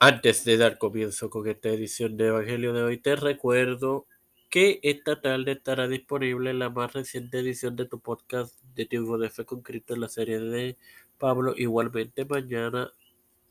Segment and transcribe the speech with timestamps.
[0.00, 4.06] Antes de dar comienzo con esta edición de Evangelio de hoy, te recuerdo
[4.48, 9.28] que esta tarde estará disponible la más reciente edición de tu podcast de Tiempo de
[9.28, 10.78] Fe con Cristo en la serie de
[11.18, 11.52] Pablo.
[11.56, 12.92] Igualmente mañana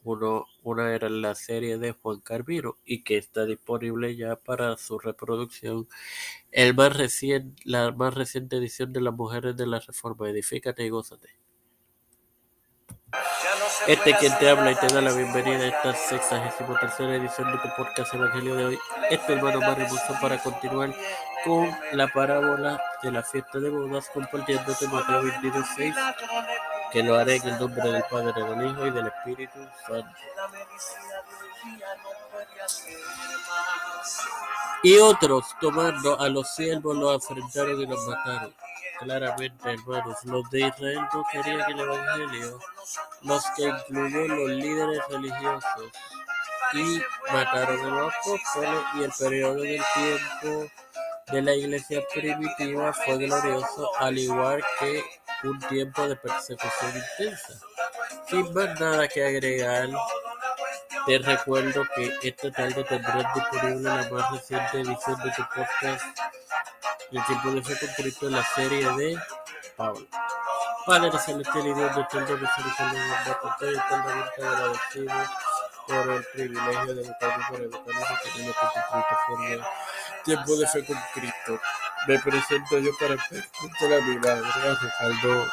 [0.04, 5.00] uno, una era la serie de Juan Carvino y que está disponible ya para su
[5.00, 5.88] reproducción.
[6.52, 10.30] El más reciente, la más reciente edición de las mujeres de la Reforma.
[10.30, 11.47] Edifícate y gózate.
[13.86, 17.58] Este quien te habla y te da la bienvenida a esta sexagésima tercera edición de
[17.60, 18.80] tu podcast Evangelio de hoy.
[19.10, 19.86] Este hermano Mario
[20.22, 20.94] para continuar
[21.46, 26.16] con la parábola de la fiesta de bodas compartiéndote Mateo 22.6
[26.92, 30.10] que lo haré en el nombre del Padre, del Hijo y del Espíritu Santo.
[34.84, 38.54] Y otros, tomando a los siervos, los afrentaron y los mataron.
[39.00, 42.60] Claramente, hermanos, los de Israel no querían el Evangelio,
[43.22, 45.92] los que incluyó los líderes religiosos,
[46.74, 47.02] y
[47.32, 50.72] mataron a los apóstoles, y el periodo del tiempo
[51.32, 55.04] de la iglesia primitiva fue glorioso, al igual que
[55.44, 57.54] un tiempo de persecución intensa.
[58.28, 59.90] Sin más nada que agregar,
[61.06, 66.04] te recuerdo que esta tarde tendrás disponible la más reciente edición de tu podcast
[67.12, 69.18] El tiempo de fe con Cristo en la serie de
[69.78, 70.06] Pablo.
[70.86, 75.14] Padre celestial y Dios de eterno misericordia y bondad, estoy eternamente agradecido
[75.88, 79.68] por el privilegio de educarme por educarnos y tener tu plataforma
[80.26, 81.60] Tiempo de fe con Cristo.
[82.08, 84.48] Me presento yo para presentar a mi madre,
[85.00, 85.48] Aldo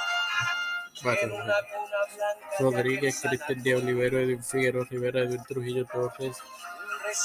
[2.61, 6.36] Rodríguez, Cristian de Olivero, Edwin Figueroa Rivera, Edwin Trujillo Torres,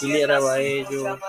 [0.02, 1.20] Iliana Baello,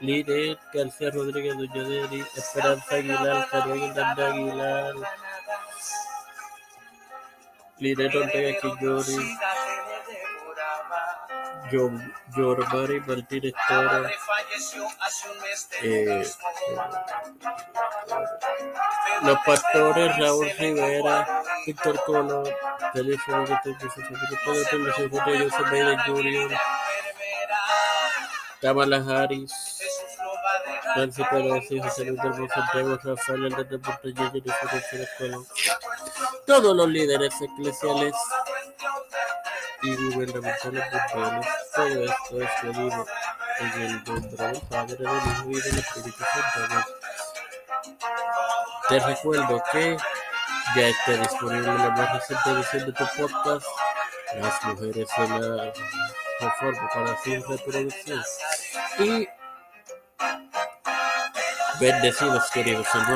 [0.00, 4.94] Linet García Rodríguez, Doña Deri, Esperanza Aguilar, Carolina Aguilar,
[7.78, 9.36] Linet Ortega Quillori,
[12.36, 13.54] Yormari Martínez
[15.82, 16.26] eh,
[19.22, 22.48] los pastores Raúl Rivera, Víctor Colón,
[22.92, 23.46] teléfono
[28.98, 29.75] Harris,
[30.96, 33.80] Nancy Pelosi, José Luis del Monsanto, Rafael Hernández
[35.18, 35.46] Colón,
[36.46, 38.14] todos los líderes eclesiales
[39.82, 41.46] y gubernamentales mundiales.
[41.74, 43.06] Todo esto es pedido
[43.58, 46.88] en el nombre del Padre, del Hijo y del Espíritu Santo.
[48.88, 49.96] Te recuerdo que
[50.76, 53.66] ya está disponible la más reciente edición de tu podcast,
[54.40, 55.72] Las Mujeres de la
[56.40, 58.22] Reforma para su reproducción.
[58.98, 59.28] Y
[61.78, 63.06] bendecidos, queridos hermanos.